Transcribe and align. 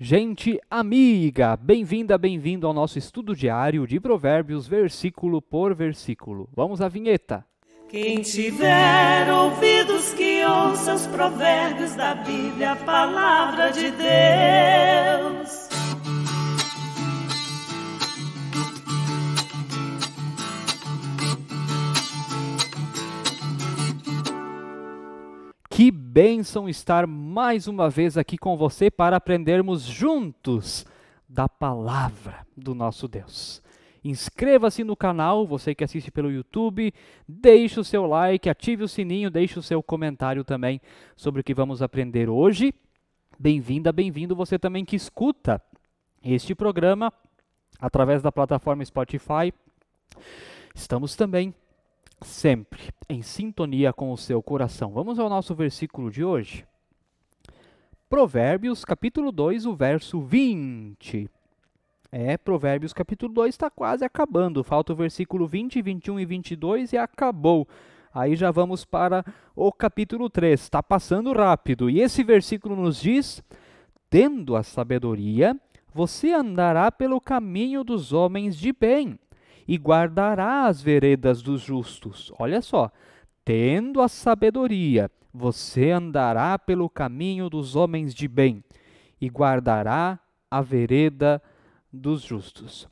Gente 0.00 0.60
amiga, 0.70 1.56
bem-vinda, 1.56 2.16
bem-vindo 2.16 2.68
ao 2.68 2.72
nosso 2.72 3.00
estudo 3.00 3.34
diário 3.34 3.84
de 3.84 3.98
Provérbios, 3.98 4.68
versículo 4.68 5.42
por 5.42 5.74
versículo. 5.74 6.48
Vamos 6.54 6.80
à 6.80 6.86
vinheta. 6.86 7.44
Quem 7.88 8.22
tiver 8.22 9.28
ouvidos 9.28 10.14
que 10.14 10.44
ouça 10.44 10.94
os 10.94 11.04
provérbios 11.08 11.96
da 11.96 12.14
Bíblia, 12.14 12.72
a 12.72 12.76
palavra 12.76 13.70
de 13.72 13.90
Deus. 13.90 15.67
Que 25.78 25.92
bênção 25.92 26.68
estar 26.68 27.06
mais 27.06 27.68
uma 27.68 27.88
vez 27.88 28.18
aqui 28.18 28.36
com 28.36 28.56
você 28.56 28.90
para 28.90 29.14
aprendermos 29.14 29.82
juntos 29.82 30.84
da 31.28 31.48
palavra 31.48 32.44
do 32.56 32.74
nosso 32.74 33.06
Deus. 33.06 33.62
Inscreva-se 34.02 34.82
no 34.82 34.96
canal, 34.96 35.46
você 35.46 35.76
que 35.76 35.84
assiste 35.84 36.10
pelo 36.10 36.32
YouTube, 36.32 36.92
deixe 37.28 37.78
o 37.78 37.84
seu 37.84 38.06
like, 38.06 38.50
ative 38.50 38.82
o 38.82 38.88
sininho, 38.88 39.30
deixe 39.30 39.56
o 39.56 39.62
seu 39.62 39.80
comentário 39.80 40.42
também 40.42 40.80
sobre 41.14 41.42
o 41.42 41.44
que 41.44 41.54
vamos 41.54 41.80
aprender 41.80 42.28
hoje. 42.28 42.74
Bem-vinda, 43.38 43.92
bem-vindo 43.92 44.34
você 44.34 44.58
também 44.58 44.84
que 44.84 44.96
escuta 44.96 45.62
este 46.24 46.56
programa 46.56 47.12
através 47.80 48.20
da 48.20 48.32
plataforma 48.32 48.84
Spotify. 48.84 49.54
Estamos 50.74 51.14
também 51.14 51.54
sempre 52.20 52.90
em 53.08 53.22
sintonia 53.22 53.92
com 53.92 54.12
o 54.12 54.16
seu 54.16 54.42
coração. 54.42 54.92
Vamos 54.92 55.18
ao 55.18 55.28
nosso 55.28 55.54
versículo 55.54 56.10
de 56.10 56.24
hoje. 56.24 56.66
Provérbios, 58.08 58.84
capítulo 58.84 59.30
2, 59.30 59.66
o 59.66 59.74
verso 59.74 60.20
20. 60.20 61.30
É, 62.10 62.38
Provérbios, 62.38 62.92
capítulo 62.92 63.32
2 63.32 63.54
está 63.54 63.70
quase 63.70 64.04
acabando. 64.04 64.64
Falta 64.64 64.92
o 64.92 64.96
versículo 64.96 65.46
20, 65.46 65.82
21 65.82 66.20
e 66.20 66.24
22 66.24 66.92
e 66.92 66.96
acabou. 66.96 67.68
Aí 68.12 68.34
já 68.34 68.50
vamos 68.50 68.84
para 68.84 69.24
o 69.54 69.70
capítulo 69.70 70.30
3. 70.30 70.58
Está 70.58 70.82
passando 70.82 71.32
rápido. 71.32 71.90
E 71.90 72.00
esse 72.00 72.24
versículo 72.24 72.74
nos 72.74 73.00
diz: 73.00 73.42
Tendo 74.08 74.56
a 74.56 74.62
sabedoria, 74.62 75.54
você 75.92 76.32
andará 76.32 76.90
pelo 76.90 77.20
caminho 77.20 77.84
dos 77.84 78.12
homens 78.12 78.56
de 78.56 78.72
bem 78.72 79.18
e 79.68 79.76
guardará 79.76 80.64
as 80.66 80.80
veredas 80.80 81.42
dos 81.42 81.60
justos. 81.60 82.32
Olha 82.38 82.62
só, 82.62 82.90
tendo 83.44 84.00
a 84.00 84.08
sabedoria, 84.08 85.10
você 85.32 85.90
andará 85.90 86.58
pelo 86.58 86.88
caminho 86.88 87.50
dos 87.50 87.76
homens 87.76 88.14
de 88.14 88.26
bem 88.26 88.64
e 89.20 89.28
guardará 89.28 90.18
a 90.50 90.62
vereda 90.62 91.42
dos 91.92 92.22
justos. 92.22 92.88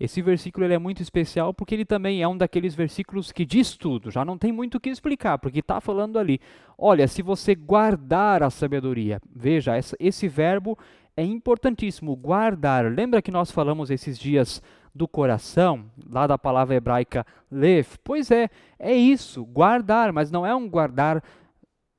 Esse 0.00 0.22
versículo 0.22 0.64
ele 0.64 0.74
é 0.74 0.78
muito 0.78 1.02
especial 1.02 1.52
porque 1.52 1.74
ele 1.74 1.84
também 1.84 2.22
é 2.22 2.28
um 2.28 2.36
daqueles 2.36 2.74
versículos 2.74 3.32
que 3.32 3.44
diz 3.44 3.76
tudo, 3.76 4.10
já 4.10 4.24
não 4.24 4.38
tem 4.38 4.52
muito 4.52 4.76
o 4.76 4.80
que 4.80 4.90
explicar, 4.90 5.38
porque 5.38 5.58
está 5.58 5.80
falando 5.80 6.18
ali. 6.18 6.40
Olha, 6.76 7.08
se 7.08 7.20
você 7.20 7.54
guardar 7.54 8.42
a 8.42 8.50
sabedoria, 8.50 9.20
veja, 9.34 9.72
esse 9.98 10.28
verbo 10.28 10.78
é 11.18 11.24
importantíssimo, 11.24 12.14
guardar. 12.14 12.84
Lembra 12.92 13.20
que 13.20 13.32
nós 13.32 13.50
falamos 13.50 13.90
esses 13.90 14.16
dias 14.16 14.62
do 14.94 15.08
coração, 15.08 15.86
lá 16.08 16.28
da 16.28 16.38
palavra 16.38 16.76
hebraica 16.76 17.26
lev. 17.50 17.96
Pois 18.04 18.30
é, 18.30 18.48
é 18.78 18.94
isso, 18.94 19.44
guardar, 19.44 20.12
mas 20.12 20.30
não 20.30 20.46
é 20.46 20.54
um 20.54 20.68
guardar 20.68 21.20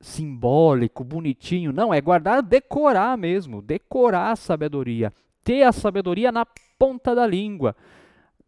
simbólico, 0.00 1.04
bonitinho, 1.04 1.70
não, 1.70 1.92
é 1.92 2.00
guardar, 2.00 2.42
decorar 2.42 3.18
mesmo, 3.18 3.60
decorar 3.60 4.30
a 4.30 4.36
sabedoria, 4.36 5.12
ter 5.44 5.64
a 5.64 5.72
sabedoria 5.72 6.32
na 6.32 6.46
ponta 6.78 7.14
da 7.14 7.26
língua. 7.26 7.76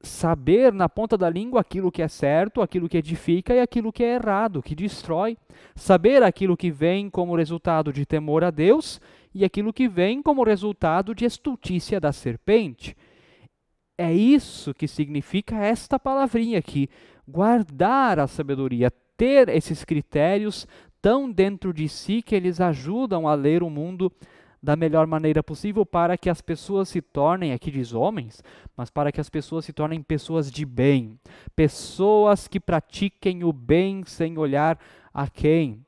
Saber 0.01 0.73
na 0.73 0.89
ponta 0.89 1.17
da 1.17 1.31
língua 1.31 1.61
aquilo 1.61 1.93
que 1.93 2.03
é 2.03 2.09
certo, 2.09 2.61
aquilo 2.61 2.89
que 2.89 2.97
edifica 2.97 3.55
e 3.55 3.61
aquilo 3.61 3.93
que 3.93 4.03
é 4.03 4.15
errado, 4.15 4.63
que 4.63 4.75
destrói. 4.75 5.37
Saber 5.77 6.25
aquilo 6.25 6.57
que 6.57 6.73
vem 6.73 7.09
como 7.09 7.37
resultado 7.37 7.93
de 7.93 8.05
temor 8.05 8.43
a 8.43 8.51
Deus 8.51 9.01
e 9.35 9.45
aquilo 9.45 9.73
que 9.73 9.89
vem 9.89 10.23
como 10.23 10.45
resultado 10.45 11.15
de 11.15 11.25
estultícia 11.25 12.01
da 12.01 12.13
serpente. 12.13 12.97
É 13.97 14.13
isso 14.13 14.75
que 14.75 14.89
significa 14.89 15.57
esta 15.57 15.99
palavrinha 15.99 16.59
aqui, 16.59 16.89
guardar 17.27 18.19
a 18.19 18.27
sabedoria, 18.27 18.91
ter 19.17 19.49
esses 19.49 19.85
critérios 19.85 20.67
tão 21.01 21.31
dentro 21.31 21.73
de 21.73 21.89
si 21.89 22.23
que 22.23 22.35
eles 22.35 22.61
ajudam 22.61 23.29
a 23.29 23.35
ler 23.35 23.63
o 23.63 23.71
mundo 23.71 24.13
da 24.63 24.77
melhor 24.77 25.07
maneira 25.07 25.43
possível 25.43 25.85
para 25.85 26.17
que 26.17 26.31
as 26.31 26.41
pessoas 26.41 26.89
se 26.89 27.03
tornem, 27.03 27.53
aqui 27.53 27.71
diz 27.71 27.93
homens, 27.93 28.43
mas 28.77 28.91
para 28.91 29.11
que 29.11 29.21
as 29.21 29.29
pessoas 29.29 29.65
se 29.65 29.73
tornem 29.73 30.01
pessoas 30.01 30.51
de 30.51 30.65
bem, 30.65 31.19
pessoas 31.57 32.47
que 32.47 32.61
pratiquem 32.61 33.43
o 33.43 33.53
bem 33.53 34.05
sem 34.05 34.39
olhar 34.39 34.79
a 35.13 35.29
quem 35.29 35.85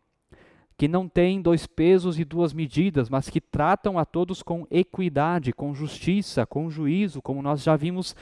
que 0.76 0.88
não 0.88 1.08
têm 1.08 1.40
dois 1.40 1.66
pesos 1.66 2.18
e 2.18 2.24
duas 2.24 2.52
medidas, 2.52 3.08
mas 3.08 3.28
que 3.28 3.40
tratam 3.40 3.98
a 3.98 4.04
todos 4.04 4.42
com 4.42 4.66
equidade, 4.70 5.52
com 5.52 5.74
justiça, 5.74 6.44
com 6.44 6.68
juízo, 6.68 7.22
como 7.22 7.42
nós 7.42 7.62
já 7.62 7.76
vimos 7.76 8.16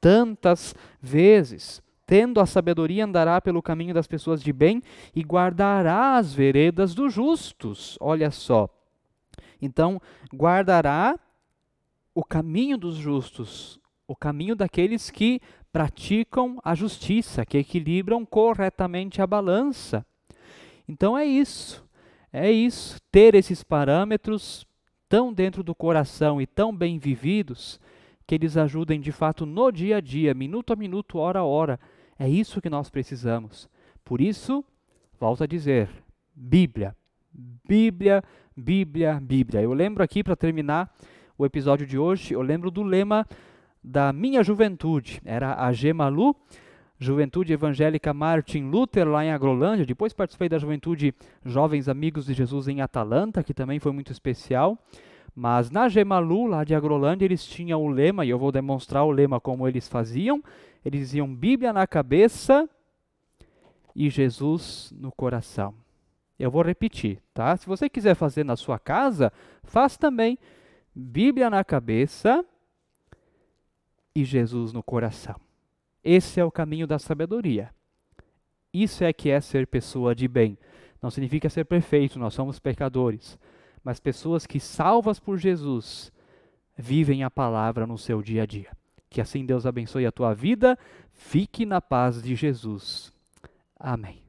tantas 0.00 0.74
vezes. 1.00 1.82
Tendo 2.06 2.40
a 2.40 2.46
sabedoria, 2.46 3.04
andará 3.04 3.40
pelo 3.40 3.62
caminho 3.62 3.92
das 3.92 4.06
pessoas 4.06 4.42
de 4.42 4.52
bem 4.52 4.82
e 5.14 5.20
guardará 5.20 6.16
as 6.16 6.32
veredas 6.32 6.94
dos 6.94 7.12
justos. 7.12 7.98
Olha 8.00 8.30
só. 8.30 8.68
Então, 9.60 10.00
guardará 10.34 11.18
o 12.14 12.24
caminho 12.24 12.78
dos 12.78 12.96
justos, 12.96 13.78
o 14.06 14.16
caminho 14.16 14.56
daqueles 14.56 15.10
que 15.10 15.40
praticam 15.70 16.58
a 16.64 16.74
justiça, 16.74 17.44
que 17.44 17.58
equilibram 17.58 18.24
corretamente 18.24 19.20
a 19.20 19.26
balança. 19.26 20.04
Então 20.88 21.16
é 21.16 21.26
isso. 21.26 21.87
É 22.32 22.50
isso, 22.50 23.00
ter 23.10 23.34
esses 23.34 23.62
parâmetros 23.62 24.66
tão 25.08 25.32
dentro 25.32 25.62
do 25.62 25.74
coração 25.74 26.40
e 26.40 26.46
tão 26.46 26.74
bem 26.76 26.98
vividos 26.98 27.80
que 28.26 28.34
eles 28.34 28.56
ajudem 28.56 29.00
de 29.00 29.10
fato 29.10 29.46
no 29.46 29.72
dia 29.72 29.96
a 29.96 30.00
dia, 30.00 30.34
minuto 30.34 30.72
a 30.72 30.76
minuto, 30.76 31.18
hora 31.18 31.38
a 31.38 31.44
hora. 31.44 31.80
É 32.18 32.28
isso 32.28 32.60
que 32.60 32.68
nós 32.68 32.90
precisamos. 32.90 33.68
Por 34.04 34.20
isso, 34.20 34.62
volto 35.18 35.44
a 35.44 35.46
dizer, 35.46 35.88
Bíblia. 36.34 36.94
Bíblia, 37.32 38.22
Bíblia, 38.54 39.18
Bíblia. 39.20 39.62
Eu 39.62 39.72
lembro 39.72 40.02
aqui 40.02 40.22
para 40.22 40.36
terminar 40.36 40.94
o 41.38 41.46
episódio 41.46 41.86
de 41.86 41.96
hoje, 41.96 42.34
eu 42.34 42.42
lembro 42.42 42.70
do 42.70 42.82
lema 42.82 43.26
da 43.82 44.12
minha 44.12 44.42
juventude. 44.42 45.20
Era 45.24 45.54
a 45.54 45.72
Gemalu 45.72 46.36
Juventude 46.98 47.52
Evangélica 47.52 48.12
Martin 48.12 48.64
Luther, 48.64 49.06
lá 49.06 49.24
em 49.24 49.30
Agrolândia. 49.30 49.86
Depois 49.86 50.12
participei 50.12 50.48
da 50.48 50.58
Juventude 50.58 51.14
Jovens 51.44 51.88
Amigos 51.88 52.26
de 52.26 52.34
Jesus 52.34 52.66
em 52.66 52.80
Atalanta, 52.80 53.44
que 53.44 53.54
também 53.54 53.78
foi 53.78 53.92
muito 53.92 54.10
especial. 54.10 54.76
Mas 55.34 55.70
na 55.70 55.88
Gemalu, 55.88 56.46
lá 56.46 56.64
de 56.64 56.74
Agrolândia, 56.74 57.24
eles 57.24 57.46
tinham 57.46 57.80
o 57.80 57.88
lema, 57.88 58.24
e 58.24 58.30
eu 58.30 58.38
vou 58.38 58.50
demonstrar 58.50 59.04
o 59.04 59.12
lema 59.12 59.38
como 59.40 59.68
eles 59.68 59.86
faziam. 59.86 60.42
Eles 60.84 61.00
diziam 61.00 61.32
Bíblia 61.32 61.72
na 61.72 61.86
cabeça 61.86 62.68
e 63.94 64.10
Jesus 64.10 64.92
no 64.96 65.12
coração. 65.12 65.74
Eu 66.36 66.50
vou 66.50 66.62
repetir, 66.62 67.22
tá? 67.32 67.56
Se 67.56 67.66
você 67.66 67.88
quiser 67.88 68.14
fazer 68.14 68.44
na 68.44 68.56
sua 68.56 68.78
casa, 68.78 69.32
faz 69.62 69.96
também 69.96 70.36
Bíblia 70.94 71.48
na 71.48 71.62
cabeça 71.62 72.44
e 74.14 74.24
Jesus 74.24 74.72
no 74.72 74.82
coração. 74.82 75.47
Esse 76.10 76.40
é 76.40 76.44
o 76.44 76.50
caminho 76.50 76.86
da 76.86 76.98
sabedoria. 76.98 77.68
Isso 78.72 79.04
é 79.04 79.12
que 79.12 79.28
é 79.28 79.42
ser 79.42 79.66
pessoa 79.66 80.14
de 80.14 80.26
bem. 80.26 80.56
Não 81.02 81.10
significa 81.10 81.50
ser 81.50 81.66
perfeito, 81.66 82.18
nós 82.18 82.32
somos 82.32 82.58
pecadores. 82.58 83.38
Mas 83.84 84.00
pessoas 84.00 84.46
que, 84.46 84.58
salvas 84.58 85.20
por 85.20 85.36
Jesus, 85.36 86.10
vivem 86.74 87.24
a 87.24 87.30
palavra 87.30 87.86
no 87.86 87.98
seu 87.98 88.22
dia 88.22 88.44
a 88.44 88.46
dia. 88.46 88.70
Que 89.10 89.20
assim 89.20 89.44
Deus 89.44 89.66
abençoe 89.66 90.06
a 90.06 90.10
tua 90.10 90.32
vida. 90.32 90.78
Fique 91.12 91.66
na 91.66 91.78
paz 91.78 92.22
de 92.22 92.34
Jesus. 92.34 93.12
Amém. 93.78 94.22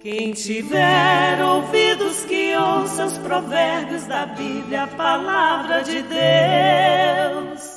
Quem 0.00 0.32
tiver 0.32 1.44
ouvidos 1.44 2.24
que 2.24 2.56
ouça 2.56 3.04
os 3.04 3.18
provérbios 3.18 4.06
da 4.06 4.24
Bíblia, 4.24 4.84
a 4.84 4.86
palavra 4.86 5.82
de 5.82 6.00
Deus. 6.00 7.75